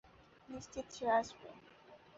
[0.49, 1.49] নিশ্চিত সে আসবে।